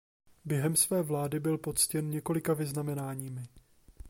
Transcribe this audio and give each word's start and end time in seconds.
Během 0.45 0.75
své 0.75 1.01
vlády 1.01 1.39
byl 1.39 1.57
poctěn 1.57 2.09
několika 2.09 2.53
vyznamenáními. 2.53 3.45